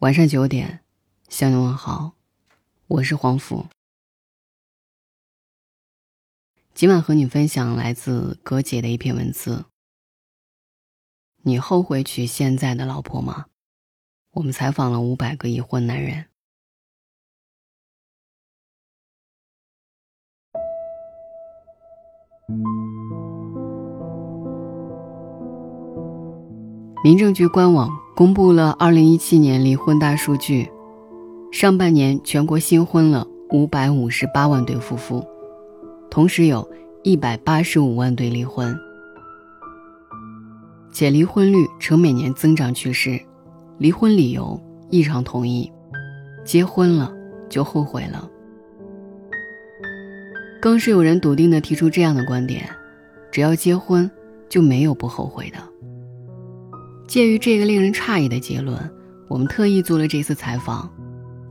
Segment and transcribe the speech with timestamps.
[0.00, 0.84] 晚上九点，
[1.26, 2.12] 向你问好，
[2.86, 3.66] 我是黄甫。
[6.74, 9.64] 今晚和你分享来自葛姐的一篇文字。
[11.44, 13.46] 你后悔娶现在的老婆吗？
[14.32, 16.26] 我们采访了五百个已婚男人。
[27.02, 30.70] 民政局官网公布了二零一七年离婚大数据，
[31.52, 35.22] 上半年全国新婚了五百五十八万对夫妇，
[36.08, 36.66] 同时有
[37.02, 38.74] 一百八十五万对离婚，
[40.90, 43.20] 且离婚率呈每年增长趋势，
[43.76, 44.58] 离婚理由
[44.88, 45.70] 异常统一，
[46.42, 47.12] 结婚了
[47.50, 48.26] 就后悔了，
[50.58, 52.66] 更是有人笃定的提出这样的观点：
[53.30, 54.10] 只要结婚，
[54.48, 55.58] 就没有不后悔的。
[57.06, 58.78] 介于这个令人诧异的结论，
[59.28, 60.90] 我们特意做了这次采访。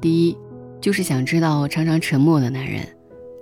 [0.02, 0.38] 第一，
[0.82, 2.86] 就是想知道常常沉默的男人，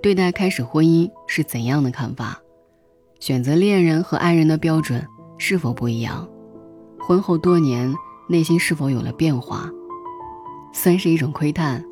[0.00, 2.40] 对待开始婚姻是怎样的看法，
[3.18, 5.04] 选择恋人和爱人的标准
[5.38, 6.28] 是否不一样，
[7.00, 7.92] 婚后多年
[8.28, 9.68] 内心是否有了变化，
[10.72, 11.84] 算是一种窥探，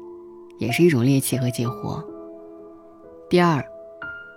[0.59, 2.03] 也是一种猎奇和解惑。
[3.29, 3.63] 第二，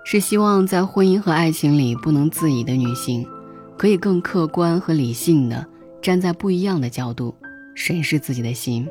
[0.03, 3.25] 是希望在婚姻和爱情里不能自已的女性，
[3.77, 5.65] 可以更客观和理性的。
[6.05, 7.33] 站在不一样的角度
[7.73, 8.87] 审视自己的心，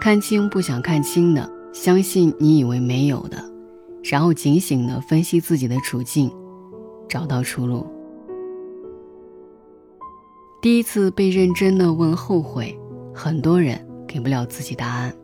[0.00, 3.36] 看清不想看清的，相信你以为没有的，
[4.02, 6.34] 然后警醒的分析自己的处境，
[7.06, 7.86] 找到出路。
[10.62, 12.74] 第一次被认真的问后悔，
[13.12, 15.14] 很多人给不了自己答案。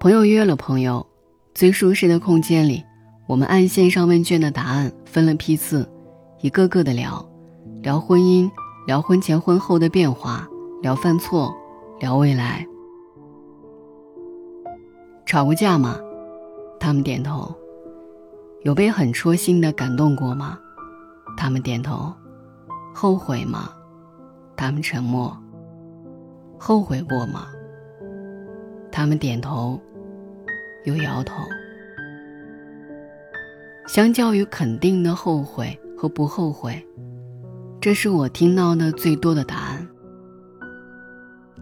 [0.00, 1.06] 朋友约了朋友，
[1.54, 2.82] 最舒适的空间里，
[3.28, 5.88] 我们按线上问卷的答案分了批次。
[6.42, 7.24] 一个个的聊，
[7.82, 8.50] 聊婚姻，
[8.84, 10.44] 聊婚前婚后的变化，
[10.82, 11.54] 聊犯错，
[12.00, 12.66] 聊未来。
[15.24, 16.00] 吵过架吗？
[16.80, 17.54] 他们点头。
[18.64, 20.58] 有被很戳心的感动过吗？
[21.36, 22.12] 他们点头。
[22.92, 23.70] 后悔吗？
[24.56, 25.36] 他们沉默。
[26.58, 27.46] 后悔过吗？
[28.90, 29.80] 他们点头，
[30.86, 31.34] 又摇头。
[33.86, 35.78] 相较于肯定的后悔。
[36.02, 36.84] 和不后悔，
[37.80, 39.88] 这是我听到的最多的答案。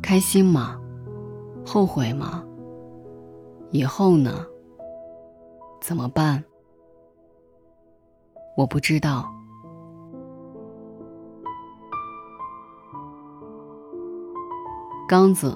[0.01, 0.81] 开心吗？
[1.63, 2.43] 后悔吗？
[3.71, 4.47] 以后呢？
[5.83, 6.43] 怎么办？
[8.57, 9.31] 我不知道。
[15.07, 15.55] 刚子，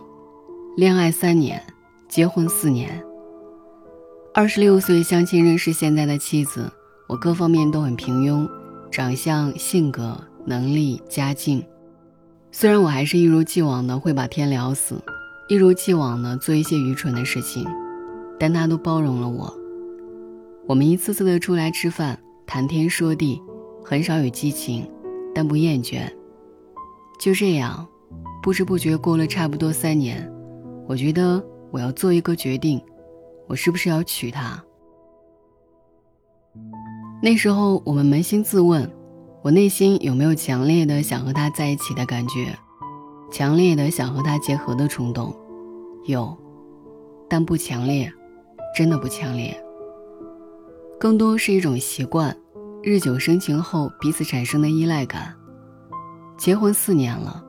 [0.76, 1.58] 恋爱三年，
[2.06, 3.02] 结婚四年。
[4.34, 6.70] 二十六岁相亲认识现在的妻子，
[7.08, 8.46] 我各方面都很平庸。
[8.94, 10.16] 长相、性格、
[10.46, 11.66] 能力、家境，
[12.52, 14.94] 虽然我还是一如既往的会把天聊死，
[15.48, 17.66] 一如既往的做一些愚蠢的事情，
[18.38, 19.52] 但他都包容了我。
[20.68, 22.16] 我们一次次的出来吃饭，
[22.46, 23.42] 谈天说地，
[23.84, 24.88] 很少有激情，
[25.34, 26.08] 但不厌倦。
[27.18, 27.84] 就这样，
[28.44, 30.32] 不知不觉过了差不多三年，
[30.86, 32.80] 我觉得我要做一个决定，
[33.48, 34.64] 我是不是要娶她？
[37.24, 38.86] 那时候我们扪心自问，
[39.40, 42.54] 我内心有没有强烈的想和他在一起的感觉，
[43.32, 45.34] 强烈的想和他结合的冲动，
[46.04, 46.36] 有，
[47.26, 48.12] 但不强烈，
[48.76, 49.58] 真的不强烈。
[51.00, 52.36] 更多是一种习惯，
[52.82, 55.34] 日久生情后彼此产生的依赖感。
[56.36, 57.42] 结婚四年了，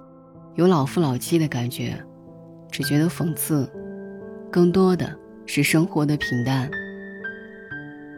[0.54, 2.02] 有老夫老妻的感觉，
[2.72, 3.70] 只觉得讽刺，
[4.50, 5.14] 更多的
[5.46, 6.72] 是生活的平淡。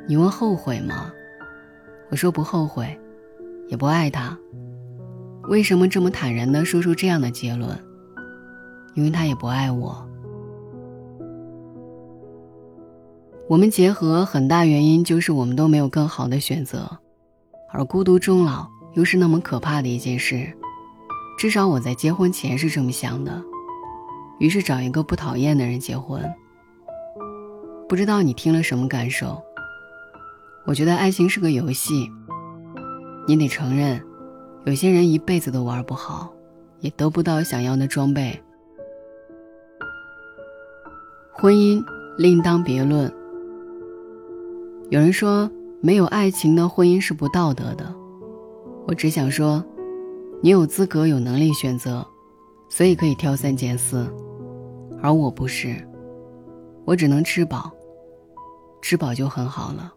[0.07, 1.11] 你问后悔吗？
[2.09, 2.99] 我说不后悔，
[3.67, 4.37] 也不爱他。
[5.49, 7.77] 为什么这么坦然的说出这样的结论？
[8.95, 10.05] 因为他也不爱我。
[13.47, 16.89] 我们结合很大原因就是我们都没有更好的选择，
[17.71, 20.51] 而孤独终老又是那么可怕的一件事。
[21.37, 23.41] 至少我在结婚前是这么想的。
[24.39, 26.21] 于是找一个不讨厌的人结婚。
[27.87, 29.41] 不知道你听了什么感受？
[30.67, 32.11] 我觉得爱情是个游戏，
[33.25, 34.03] 你得承认，
[34.65, 36.29] 有些人一辈子都玩不好，
[36.81, 38.37] 也得不到想要的装备。
[41.31, 41.81] 婚姻
[42.17, 43.09] 另当别论。
[44.89, 45.49] 有人说，
[45.79, 47.95] 没有爱情的婚姻是不道德的。
[48.85, 49.63] 我只想说，
[50.41, 52.05] 你有资格、有能力选择，
[52.67, 54.05] 所以可以挑三拣四，
[55.01, 55.87] 而我不是，
[56.83, 57.71] 我只能吃饱，
[58.81, 59.93] 吃饱就很好了。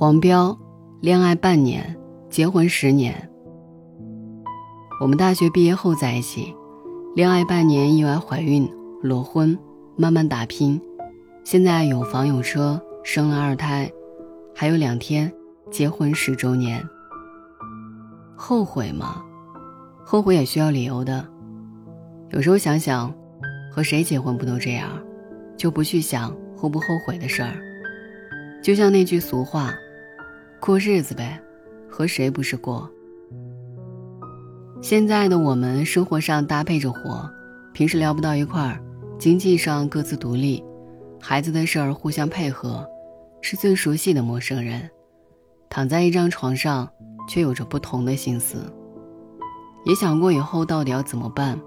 [0.00, 0.56] 黄标，
[1.00, 1.98] 恋爱半年，
[2.30, 3.28] 结婚十年。
[5.00, 6.54] 我们大学毕业后在一起，
[7.16, 8.70] 恋爱半年意外怀孕，
[9.02, 9.58] 裸婚，
[9.96, 10.80] 慢慢打拼，
[11.42, 13.90] 现在有房有车，生了二胎，
[14.54, 15.32] 还有两天
[15.68, 16.80] 结婚十周年。
[18.36, 19.20] 后悔吗？
[20.04, 21.26] 后悔也需要理由的。
[22.30, 23.12] 有时候想想，
[23.72, 24.90] 和谁结婚不都这样，
[25.56, 27.58] 就不去想后不后悔的事儿。
[28.62, 29.74] 就像那句俗话，
[30.60, 31.40] 过日子呗，
[31.88, 32.90] 和谁不是过？
[34.82, 37.28] 现在的我们生活上搭配着活，
[37.72, 38.80] 平时聊不到一块儿，
[39.18, 40.62] 经济上各自独立，
[41.20, 42.86] 孩子的事儿互相配合，
[43.40, 44.90] 是最熟悉的陌生人，
[45.70, 46.88] 躺在一张床上，
[47.28, 48.58] 却有着不同的心思。
[49.86, 51.58] 也想过以后到底要怎么办？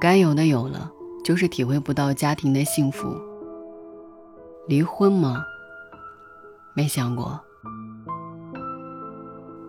[0.00, 0.90] 该有的有了，
[1.24, 3.14] 就是体会不到家庭的幸福。
[4.68, 5.44] 离婚吗？
[6.74, 7.38] 没想过，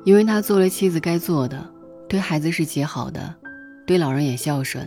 [0.09, 1.63] 因为他做了妻子该做的。
[2.07, 3.35] 对孩子是极好的，
[3.85, 4.83] 对老人也孝顺，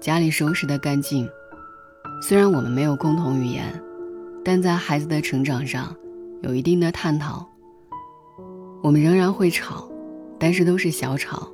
[0.00, 1.28] 家里收拾得干净。
[2.20, 3.80] 虽然我们没有共同语言，
[4.44, 5.94] 但在孩子的成长上
[6.42, 7.46] 有一定的探讨。
[8.82, 9.88] 我们仍然会吵，
[10.36, 11.48] 但是都是小吵。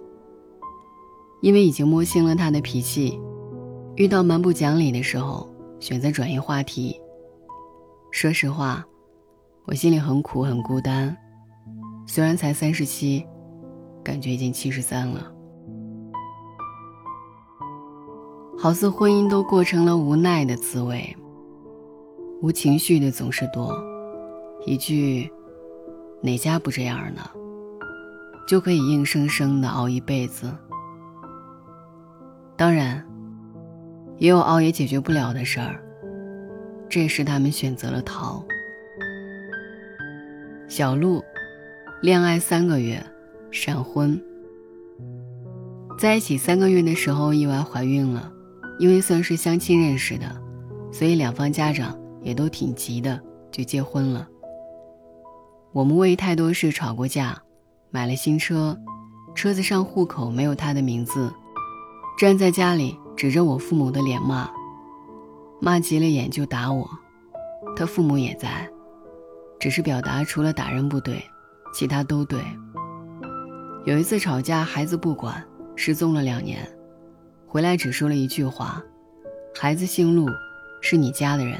[1.43, 3.21] 因为已经摸清了他的脾气，
[3.97, 5.47] 遇到蛮不讲理的时候，
[5.81, 6.99] 选择转移话题。
[8.11, 8.83] 说实话，
[9.67, 11.15] 我心里很苦很孤单，
[12.13, 13.27] 虽然才三十七。
[14.05, 15.33] 感觉已经七十三了，
[18.59, 21.17] 好似婚姻都过成了无奈的滋味。
[22.43, 23.73] 无情绪的总是多，
[24.67, 25.31] 一句
[26.21, 27.23] “哪家不这样呢”，
[28.49, 30.53] 就可以硬生生的熬一辈子。
[32.57, 33.07] 当然，
[34.19, 35.81] 也有熬也解决不了的事儿，
[36.89, 38.45] 这时他们选择了逃。
[40.67, 41.23] 小鹿，
[42.03, 43.01] 恋爱三个月。
[43.53, 44.21] 闪婚，
[45.99, 48.33] 在一起三个月的时候意外怀孕了，
[48.79, 50.25] 因为算是相亲认识的，
[50.91, 53.21] 所以两方家长也都挺急的，
[53.53, 54.27] 就结婚了。
[55.73, 57.41] 我们为太多事吵过架，
[57.91, 58.77] 买了新车，
[59.35, 61.31] 车子上户口没有他的名字，
[62.19, 64.51] 站在家里指着我父母的脸骂，
[65.61, 66.89] 骂急了眼就打我，
[67.77, 68.67] 他父母也在，
[69.61, 71.23] 只是表达除了打人不对，
[71.73, 72.41] 其他都对。
[73.85, 75.43] 有一次吵架，孩子不管，
[75.75, 76.61] 失踪了两年，
[77.47, 78.83] 回来只说了一句话
[79.59, 80.29] ：“孩子姓陆，
[80.81, 81.59] 是你家的人，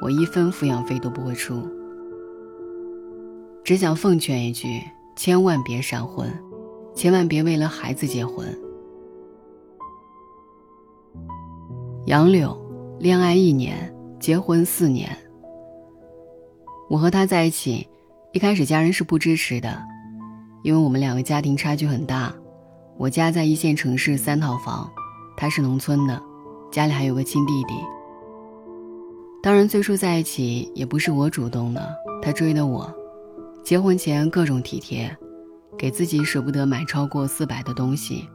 [0.00, 1.68] 我一分抚养费都不会出。”
[3.64, 4.80] 只想奉劝一句：
[5.16, 6.32] 千万别闪婚，
[6.94, 8.46] 千万别为了孩子结婚。
[12.04, 12.56] 杨柳，
[13.00, 15.10] 恋爱一年，结婚四年。
[16.88, 17.88] 我和他在一起，
[18.36, 19.82] 一开始家人是不支持的。
[20.62, 22.34] 因为我们两个家庭差距很大，
[22.98, 24.86] 我家在一线城市三套房，
[25.38, 26.20] 他是农村的，
[26.70, 27.72] 家里还有个亲弟弟。
[29.42, 31.88] 当然最初在一起也不是我主动的，
[32.20, 32.94] 他追的我。
[33.64, 35.16] 结婚前各种体贴，
[35.78, 38.28] 给自己舍不得买超过四百的东西。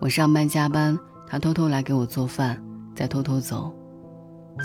[0.00, 2.60] 我上班加班，他偷偷来给我做饭，
[2.96, 3.72] 再偷偷走。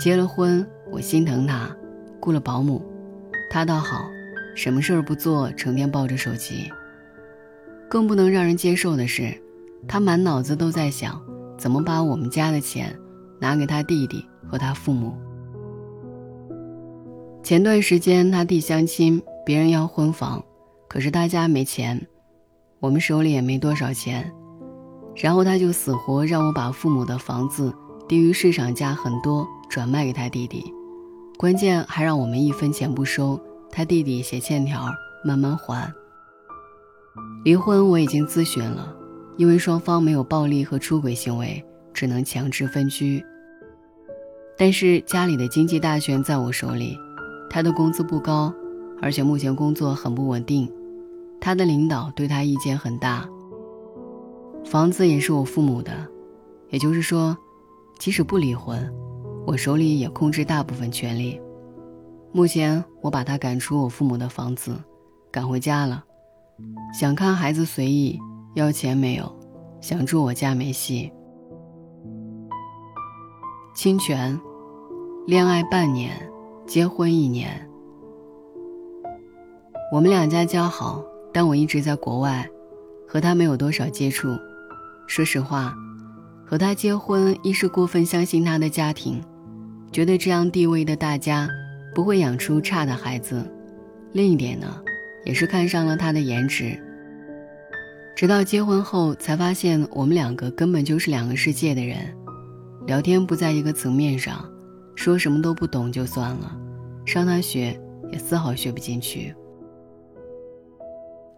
[0.00, 1.70] 结了婚，我心疼他，
[2.18, 2.84] 雇了保姆，
[3.48, 4.10] 他倒好，
[4.54, 6.70] 什么事儿不做，成天抱着手机。
[7.88, 9.34] 更不能让人接受的是，
[9.86, 11.20] 他满脑子都在想
[11.58, 12.98] 怎么把我们家的钱
[13.38, 15.14] 拿给他弟弟和他父母。
[17.42, 20.42] 前段时间他弟相亲，别人要婚房，
[20.88, 22.00] 可是他家没钱，
[22.78, 24.32] 我们手里也没多少钱，
[25.16, 27.74] 然后他就死活让我把父母的房子
[28.08, 30.72] 低于市场价很多转卖给他弟弟，
[31.36, 33.38] 关键还让我们一分钱不收，
[33.72, 34.86] 他弟弟写欠条
[35.24, 35.92] 慢慢还。
[37.42, 38.94] 离婚我已经咨询了，
[39.38, 43.24] 因为双方没有暴力和出轨行为，只能强制分居。
[44.58, 46.96] 但是家里的经济大权在我手里，
[47.48, 48.52] 他的工资不高，
[49.00, 50.70] 而且目前工作很不稳定，
[51.40, 53.26] 他的领导对他意见很大。
[54.64, 55.90] 房子也是我父母的，
[56.68, 57.36] 也就是说，
[57.98, 58.88] 即使不离婚，
[59.46, 61.40] 我手里也控制大部分权利。
[62.34, 64.74] 目前我把他赶出我父母的房子，
[65.30, 66.02] 赶回家了。
[66.98, 68.18] 想看孩子随意，
[68.54, 69.30] 要钱没有，
[69.82, 71.12] 想住我家没戏。
[73.74, 74.38] 侵权，
[75.26, 76.16] 恋爱半年，
[76.66, 77.68] 结婚一年。
[79.92, 82.48] 我们两家交好，但我一直在国外，
[83.06, 84.28] 和他没有多少接触。
[85.06, 85.74] 说实话，
[86.46, 89.22] 和他结婚，一是过分相信他的家庭，
[89.90, 91.46] 觉得这样地位的大家
[91.94, 93.42] 不会养出差的孩子；
[94.12, 94.82] 另一点呢？
[95.24, 96.76] 也是看上了他的颜值，
[98.16, 102.12] 直到结婚后，才发现我们两个根本就是两个世界的人，
[102.88, 104.44] 聊天不在一个层面上，
[104.96, 106.56] 说什么都不懂就算了，
[107.06, 107.80] 上他学
[108.10, 109.32] 也丝毫学不进去。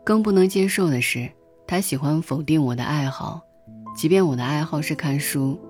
[0.02, 1.30] 更不能接受的是，
[1.66, 3.42] 他喜欢否定我的爱好，
[3.94, 5.60] 即便我的爱好是看书，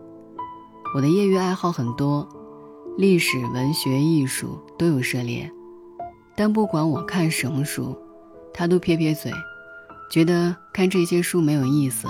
[0.94, 2.28] 我的业余爱好很多，
[2.96, 5.50] 历史、文学、艺术都有涉猎，
[6.36, 7.96] 但不管我看什么书，
[8.52, 9.32] 他都撇撇嘴。
[10.10, 12.06] 觉得看这些书没有意思，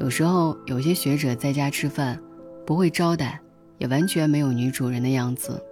[0.00, 2.18] 有时候有些学者在家吃饭，
[2.64, 3.40] 不会招待，
[3.78, 5.62] 也完全没有女主人的样子。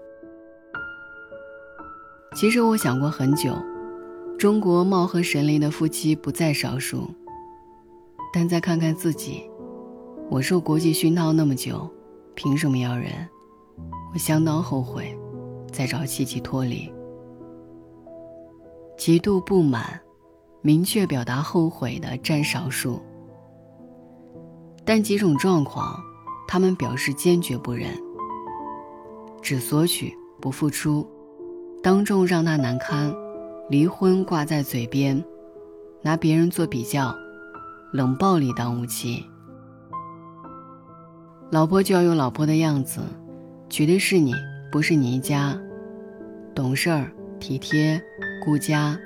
[2.34, 3.54] 其实我想过很久，
[4.38, 7.08] 中国貌合神离的夫妻不在少数，
[8.32, 9.44] 但再看看自己，
[10.28, 11.88] 我受国际熏陶那么久，
[12.34, 13.10] 凭什么要忍？
[14.12, 15.16] 我相当后悔，
[15.72, 16.92] 再找契机脱离，
[18.96, 19.98] 极度不满。
[20.64, 23.02] 明确表达后悔的占少数，
[24.84, 26.00] 但几种状况，
[26.46, 27.88] 他们表示坚决不忍，
[29.40, 31.04] 只索取不付出，
[31.82, 33.12] 当众让他难堪，
[33.68, 35.20] 离婚挂在嘴边，
[36.00, 37.12] 拿别人做比较，
[37.92, 39.26] 冷暴力当武器。
[41.50, 43.00] 老婆就要有老婆的样子，
[43.68, 44.32] 娶的是你，
[44.72, 45.54] 不是你一家，
[46.54, 48.02] 懂事儿、体贴、
[48.42, 48.98] 顾家。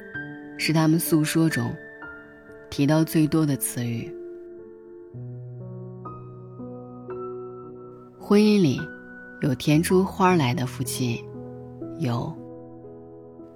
[0.59, 1.71] 是他们诉说中
[2.71, 4.11] 提到最多的词语。
[8.19, 8.81] 婚姻里
[9.43, 11.23] 有甜出花来的夫妻，
[11.99, 12.33] 有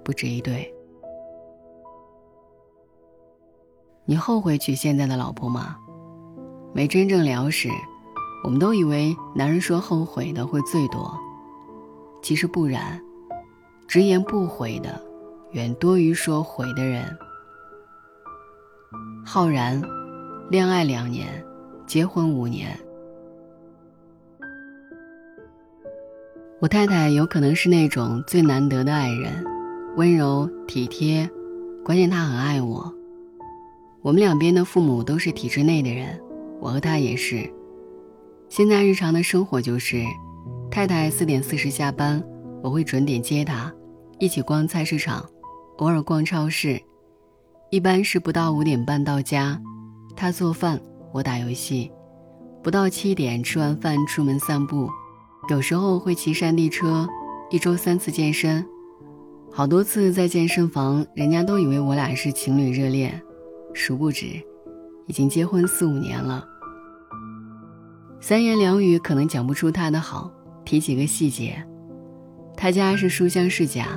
[0.03, 0.71] 不止一对。
[4.05, 5.77] 你后悔娶现在的老婆吗？
[6.73, 7.69] 没真正聊时，
[8.43, 11.17] 我们都以为男人说后悔的会最多，
[12.21, 13.01] 其实不然，
[13.87, 15.01] 直言不讳的。
[15.51, 17.03] 远多于说悔的人。
[19.25, 19.81] 浩然，
[20.49, 21.27] 恋爱两年，
[21.85, 22.79] 结婚五年。
[26.61, 29.43] 我太太有可能是那种最难得的爱人，
[29.97, 31.29] 温柔体贴，
[31.83, 32.93] 关键她很爱我。
[34.01, 36.17] 我们两边的父母都是体制内的人，
[36.61, 37.51] 我和她也是。
[38.47, 40.03] 现在日常的生活就是，
[40.71, 42.23] 太太四点四十下班，
[42.63, 43.69] 我会准点接她，
[44.19, 45.23] 一起逛菜市场。
[45.79, 46.79] 偶尔逛超市，
[47.71, 49.59] 一般是不到五点半到家，
[50.15, 50.79] 他做饭，
[51.11, 51.91] 我打游戏，
[52.63, 54.87] 不到七点吃完饭出门散步，
[55.49, 57.07] 有时候会骑山地车，
[57.49, 58.63] 一周三次健身，
[59.51, 63.19] 好多次在健身房，人家都以为我俩是情侣热恋，
[63.73, 64.27] 殊不知，
[65.07, 66.45] 已经结婚四五年了。
[68.19, 70.31] 三言两语可能讲不出他的好，
[70.63, 71.61] 提几个细节，
[72.55, 73.87] 他家是书香世家。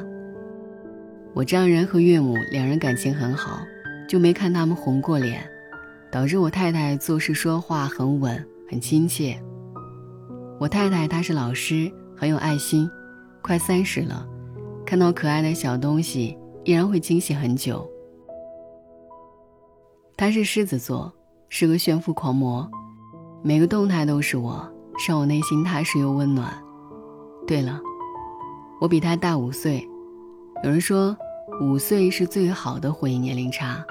[1.35, 3.61] 我丈人和岳母两人感情很好，
[4.09, 5.45] 就没看他们红过脸，
[6.11, 9.37] 导致我太太做事说话很稳很亲切。
[10.61, 12.89] 我太太她是老师，很有爱心，
[13.43, 14.27] 快三十了，
[14.87, 17.85] 看到可爱的小东西依然会惊喜很久。
[20.17, 21.13] 她是狮子座，
[21.49, 22.71] 是个炫富狂魔，
[23.43, 24.73] 每个动态都是我，
[25.09, 26.53] 让我内心踏实又温暖。
[27.47, 27.81] 对了，
[28.81, 29.89] 我比他大五岁，
[30.63, 31.17] 有人说。
[31.61, 33.85] 五岁是最好的婚姻年龄差，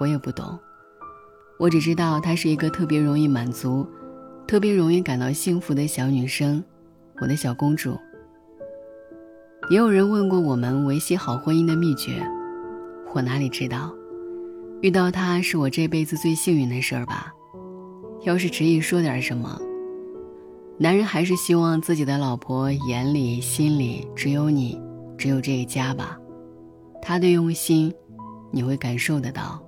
[0.00, 0.58] 我也不懂，
[1.58, 3.86] 我只知道她是一个特别容易满足、
[4.46, 6.64] 特别容易感到幸福的小女生，
[7.20, 7.98] 我的小公主。
[9.68, 12.26] 也有人问过我们维系好婚姻的秘诀，
[13.12, 13.92] 我哪里知道？
[14.80, 17.30] 遇到他是我这辈子最幸运的事儿吧。
[18.22, 19.60] 要是执意说点什么，
[20.76, 24.80] 男人还是希望自己的老婆眼里心里只有你，
[25.16, 26.18] 只有这个家吧。
[27.00, 27.94] 他的用心，
[28.50, 29.62] 你会感受得到。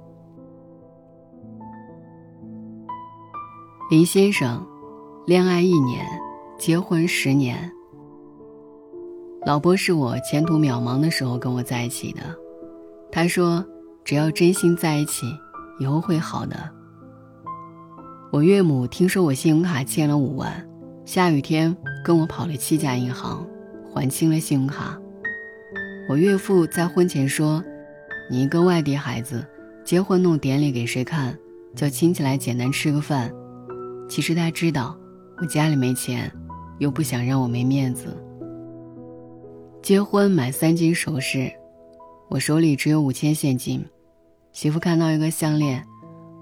[3.88, 4.66] 林先生，
[5.26, 6.04] 恋爱一年，
[6.58, 7.70] 结婚十年。
[9.44, 12.22] 老婆是我前途渺茫的时候跟我在一起的，
[13.12, 13.64] 他说
[14.04, 15.26] 只要真心在一起，
[15.78, 16.56] 以后会好的。
[18.32, 20.68] 我岳母听说我信用卡欠了五万，
[21.06, 23.46] 下雨天跟我跑了七家银行，
[23.94, 25.00] 还清了信用卡。
[26.08, 27.62] 我岳父在婚前说
[28.28, 29.46] ：“你一个外地孩子，
[29.84, 31.38] 结婚弄典礼给谁看？
[31.76, 33.32] 叫亲戚来简单吃个饭。”
[34.10, 34.98] 其实他知道
[35.38, 36.30] 我家里没钱，
[36.78, 38.08] 又不想让我没面子。
[39.80, 41.52] 结婚买三金首饰，
[42.28, 43.84] 我手里只有五千现金。
[44.52, 45.86] 媳妇看到一个项链，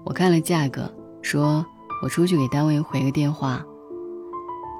[0.03, 0.91] 我看了价格，
[1.21, 1.63] 说
[2.01, 3.63] 我出去给单位回个电话。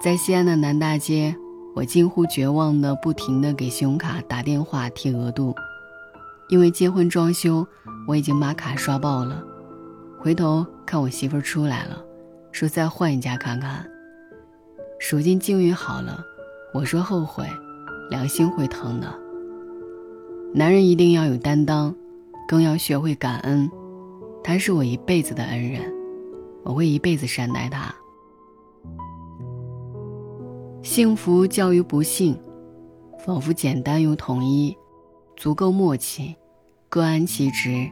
[0.06, 1.36] 在西安的南大街。
[1.74, 5.56] 我近乎绝望的，不停的给信用卡打电话提额度，
[6.48, 7.66] 因为结婚装修，
[8.08, 9.44] 我已经把卡刷爆了。
[10.20, 12.00] 回头看我媳妇出来了，
[12.52, 13.84] 说再换一家看看。
[15.12, 16.24] 如今境遇好了，
[16.72, 17.44] 我说后悔，
[18.12, 19.12] 良心会疼的。
[20.54, 21.92] 男人一定要有担当，
[22.48, 23.68] 更要学会感恩。
[24.44, 25.82] 他是我一辈子的恩人，
[26.62, 27.92] 我会一辈子善待他。
[30.86, 32.40] 幸福教于不幸，
[33.18, 34.78] 仿佛简单又统一，
[35.36, 36.36] 足够默契，
[36.90, 37.90] 各安其职，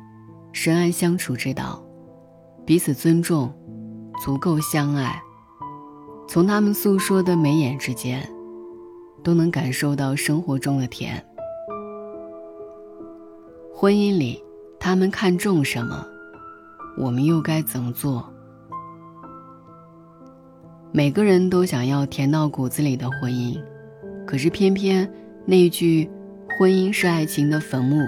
[0.51, 1.83] 深谙相处之道，
[2.67, 3.51] 彼此尊重，
[4.23, 5.19] 足够相爱。
[6.29, 8.29] 从他们诉说的眉眼之间，
[9.23, 11.25] 都能感受到生活中的甜。
[13.73, 14.41] 婚姻里，
[14.79, 16.05] 他们看重什么？
[16.95, 18.31] 我们又该怎么做？
[20.95, 23.59] 每个人都想要甜到骨子里的婚姻，
[24.27, 25.11] 可是偏偏
[25.43, 26.07] 那一句
[26.55, 28.05] “婚姻是爱情的坟墓”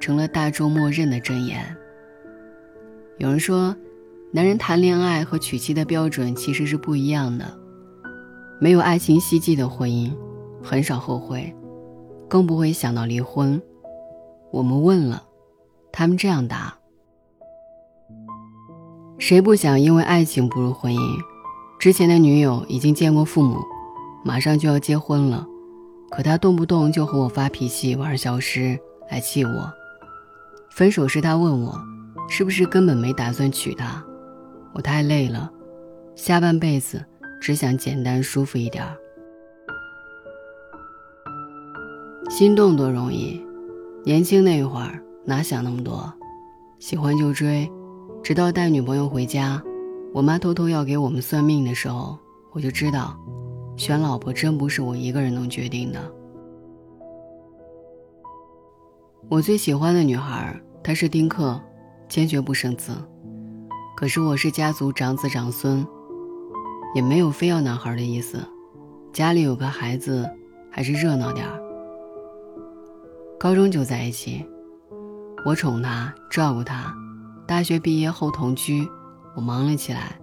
[0.00, 1.64] 成了大众默认的箴言。
[3.18, 3.76] 有人说，
[4.32, 7.46] 男人谈恋爱和娶妻的标准其实是不一样的。
[8.60, 10.12] 没有爱情希冀的婚姻，
[10.60, 11.54] 很少后悔，
[12.26, 13.62] 更不会想到离婚。
[14.50, 15.22] 我们问了，
[15.92, 16.76] 他们这样答。
[19.18, 21.33] 谁不想因为爱情步入婚姻？
[21.78, 23.58] 之前的女友已经见过父母，
[24.24, 25.46] 马上就要结婚了，
[26.10, 28.78] 可他动不动就和我发脾气、玩消失
[29.10, 29.72] 来气我。
[30.70, 31.78] 分手时他问我，
[32.28, 34.02] 是不是根本没打算娶她？
[34.72, 35.50] 我太累了，
[36.16, 37.04] 下半辈子
[37.40, 38.96] 只想简单舒服一点儿。
[42.30, 43.40] 心动多容易，
[44.04, 46.12] 年轻那会儿哪想那么多，
[46.78, 47.70] 喜欢就追。
[48.22, 49.62] 直到带女朋友回家，
[50.14, 52.16] 我妈偷偷要给我们算命的时候，
[52.52, 53.18] 我就知道，
[53.76, 55.98] 选老婆真不是我一个人能决定的。
[59.28, 61.60] 我最喜欢的女孩，她是丁克，
[62.08, 62.92] 坚决不生子。
[63.96, 65.84] 可是我是家族长子长孙，
[66.94, 68.38] 也没有非要男孩的意思，
[69.12, 70.30] 家里有个孩子
[70.70, 71.60] 还是热闹点儿。
[73.36, 74.46] 高中就在一起，
[75.44, 76.94] 我宠她，照顾她。
[77.48, 78.88] 大学毕业后同居，
[79.36, 80.18] 我忙了起来，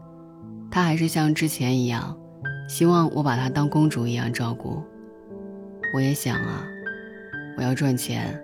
[0.69, 2.17] 他还是像之前一样，
[2.69, 4.82] 希望我把她当公主一样照顾。
[5.93, 6.65] 我也想啊，
[7.58, 8.41] 我要赚钱，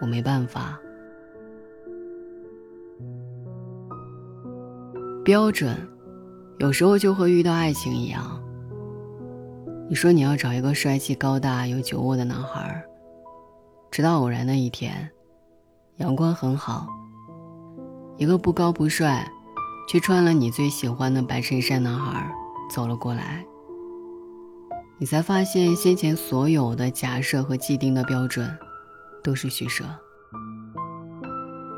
[0.00, 0.78] 我没办法。
[5.24, 5.76] 标准，
[6.58, 8.42] 有时候就和遇到爱情一样。
[9.88, 12.82] 你说你要找一个帅气、高大、有酒窝的男孩，
[13.90, 15.08] 直到偶然的一天，
[15.96, 16.88] 阳光很好。
[18.16, 19.30] 一个不高不帅，
[19.88, 22.30] 却穿了你最喜欢的白衬衫男孩
[22.70, 23.42] 走了过来，
[24.98, 28.54] 你才发现先前所有的假设和既定的标准
[29.24, 29.84] 都是虚设。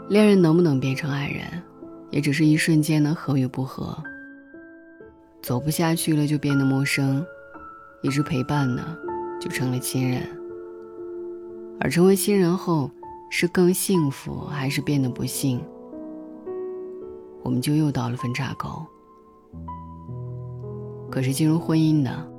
[0.08, 1.62] 恋人能不能变成爱人，
[2.10, 3.96] 也只是一瞬间的合与不合。
[5.40, 7.24] 走不下去了就变得陌生，
[8.02, 8.98] 一直陪伴呢
[9.40, 10.28] 就成了亲人。
[11.78, 12.90] 而成为亲人后，
[13.30, 15.64] 是更幸福还是变得不幸？
[17.42, 18.86] 我们就又到了分岔口。
[21.10, 22.30] 可是进入婚姻的，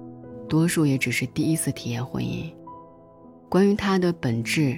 [0.47, 2.53] 多数也只是第一次体验婚姻。
[3.49, 4.77] 关于它的本质，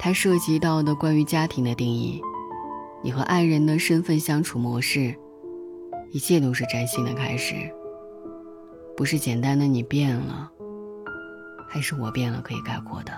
[0.00, 2.20] 它涉及到的关于家庭的定义，
[3.04, 5.14] 你和爱人的身份相处模式，
[6.10, 7.54] 一切都是崭新的开始。
[8.96, 10.50] 不是简单的你变了，
[11.68, 13.12] 还是我变了可以概括的。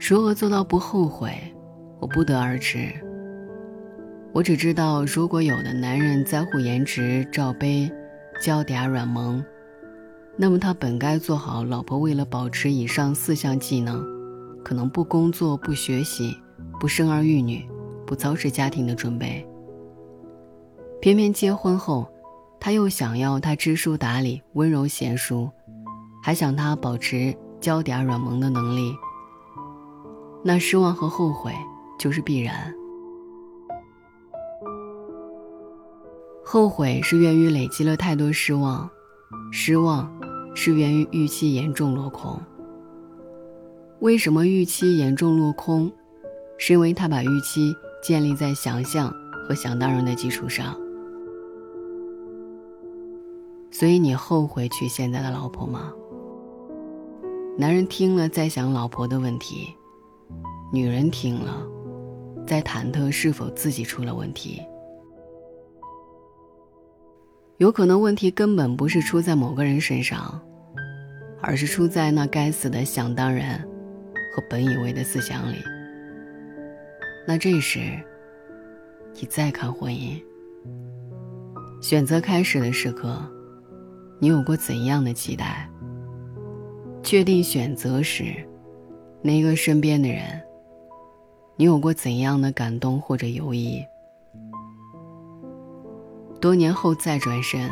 [0.00, 1.34] 如何做到不后悔，
[2.00, 2.92] 我不得而知。
[4.34, 7.88] 我只知道，如果有的男人在乎颜值、罩杯、
[8.40, 9.40] 娇嗲软萌，
[10.36, 14.04] 那么他本该做好老婆为了保持以上四项技能，
[14.64, 16.36] 可能不工作、不学习、
[16.80, 17.64] 不生儿育女、
[18.04, 19.46] 不操持家庭的准备。
[21.00, 22.04] 偏偏结婚后，
[22.58, 25.48] 他又想要他知书达理、温柔贤淑，
[26.24, 28.92] 还想他保持娇嗲软萌的能力，
[30.42, 31.52] 那失望和后悔
[32.00, 32.74] 就是必然。
[36.54, 38.88] 后悔是源于累积了太多失望，
[39.50, 40.08] 失望
[40.54, 42.40] 是源于预期严重落空。
[43.98, 45.90] 为什么预期严重落空？
[46.56, 49.12] 是因为他把预期建立在想象
[49.48, 50.76] 和想当然的基础上。
[53.72, 55.92] 所以你后悔娶现在的老婆吗？
[57.58, 59.74] 男人听了在想老婆的问题，
[60.72, 61.66] 女人听了
[62.46, 64.62] 在忐忑是否自己出了问题。
[67.58, 70.40] 有可能问题根本不是出在某个人身上，
[71.40, 73.60] 而是出在那该死的想当然
[74.34, 75.56] 和本以为的思想里。
[77.28, 77.80] 那这时，
[79.14, 80.20] 你再看婚姻。
[81.80, 83.16] 选择开始的时刻，
[84.18, 85.70] 你有过怎样的期待？
[87.04, 88.34] 确定选择时，
[89.22, 90.42] 那个身边的人，
[91.56, 93.80] 你有过怎样的感动或者犹疑？
[96.44, 97.70] 多年后再转身，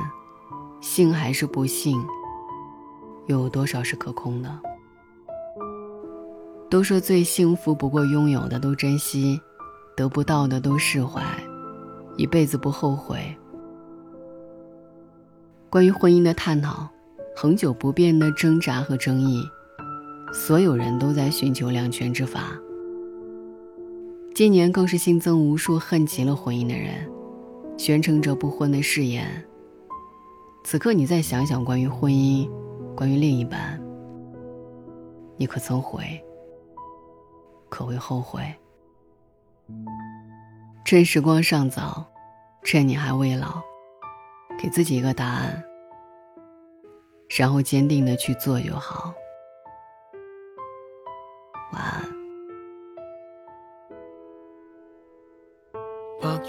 [0.80, 2.02] 幸还是不幸，
[3.26, 4.48] 又有多少是可空的？
[6.70, 9.38] 都说最幸福不过拥有的都珍惜，
[9.94, 11.22] 得不到的都释怀，
[12.16, 13.36] 一辈子不后悔。
[15.68, 16.88] 关于婚姻的探讨，
[17.36, 19.44] 恒久不变的挣扎和争议，
[20.32, 22.44] 所有人都在寻求两全之法。
[24.34, 27.06] 今年更是新增无数恨极了婚姻的人，
[27.76, 29.26] 宣称着不婚的誓言。
[30.64, 32.48] 此刻你再想想关于婚姻，
[32.94, 33.80] 关于另一半，
[35.36, 36.22] 你可曾悔？
[37.68, 38.42] 可会后悔？
[40.84, 42.06] 趁时光尚早，
[42.62, 43.62] 趁你还未老。
[44.60, 45.64] 给自己一个答案，
[47.36, 49.12] 然后坚定的去做就好。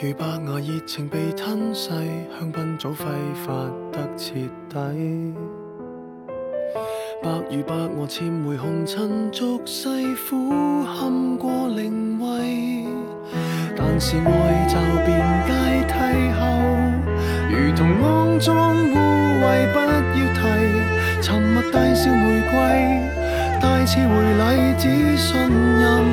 [0.06, 1.90] 如白牙，热情被吞噬，
[2.38, 3.06] 香槟早挥
[3.46, 3.54] 发
[3.90, 4.34] 得彻
[4.68, 5.34] 底。
[7.24, 9.88] 白如白鹅，潜回红尘俗世，
[10.30, 12.86] 苦堪过灵位，
[13.78, 15.16] 但是爱就变
[15.48, 15.54] 阶
[15.88, 15.94] 梯
[16.38, 16.42] 后。
[17.50, 18.94] 如同肮脏污
[19.40, 20.38] 秽，不要提。
[21.22, 22.60] 沉默大笑玫瑰，
[23.62, 26.04] 带刺回礼，只信任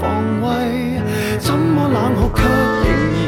[0.00, 0.02] 防
[0.42, 0.50] 卫。
[1.94, 3.23] 冷酷，却仍然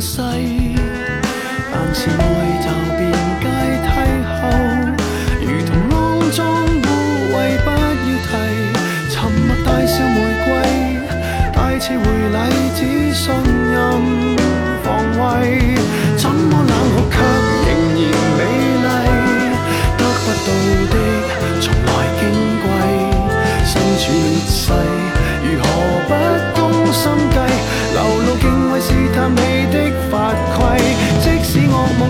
[0.00, 0.20] 世。
[1.72, 2.45] 但是爱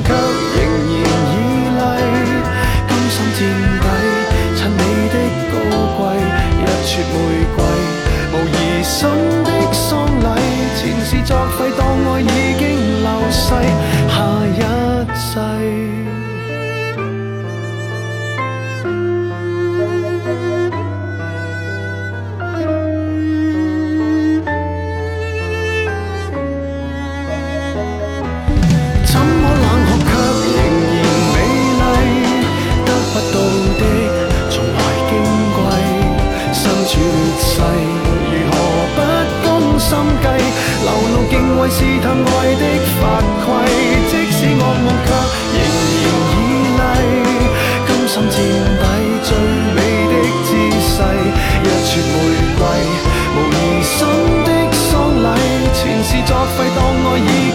[0.07, 0.59] 却仍
[1.03, 1.35] 然绮
[1.75, 1.83] 丽。
[2.87, 3.40] 甘心垫
[3.83, 3.85] 底，
[4.57, 5.14] 衬你的
[5.51, 5.55] 高
[5.99, 6.01] 贵，
[6.57, 7.14] 一撮玫
[7.57, 7.59] 瑰，
[8.33, 8.97] 无疑心
[9.42, 10.25] 的丧礼。
[10.79, 11.59] 前事作废，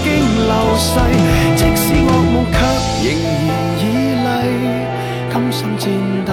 [0.04, 0.12] 经
[0.48, 1.00] 流逝
[1.56, 2.58] 即使恶梦却
[3.04, 3.08] 仍
[3.48, 3.82] 然绮
[4.26, 4.28] 丽
[5.32, 5.90] 甘心垫
[6.26, 6.32] 底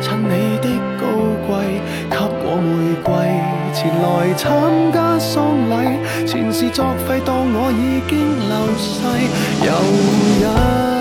[0.00, 0.68] 衬你的
[1.00, 1.02] 高
[1.46, 3.10] 贵给我玫瑰
[3.74, 9.02] 前来参加丧礼前事作废当我已经流逝
[9.66, 10.91] 又一